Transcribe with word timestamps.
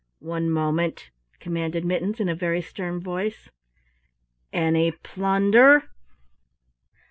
"One 0.17 0.49
moment," 0.49 1.11
commanded 1.39 1.85
Mittens 1.85 2.19
in 2.19 2.27
a 2.27 2.33
very 2.33 2.63
stern 2.63 2.99
voice, 2.99 3.49
"any 4.51 4.91
plunder?" 4.93 5.91